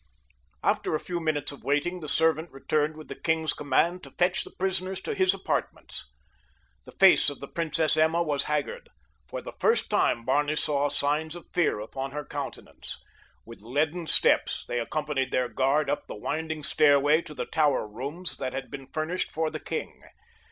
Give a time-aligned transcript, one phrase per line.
[0.63, 4.43] After a few minutes of waiting the servant returned with the king's command to fetch
[4.43, 6.09] the prisoners to his apartments.
[6.85, 8.89] The face of the Princess Emma was haggard.
[9.27, 12.97] For the first time Barney saw signs of fear upon her countenance.
[13.45, 18.37] With leaden steps they accompanied their guard up the winding stairway to the tower rooms
[18.37, 20.01] that had been furnished for the king.